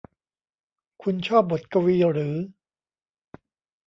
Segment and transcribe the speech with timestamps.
[1.03, 2.35] คุณชอบบทกวีหรือ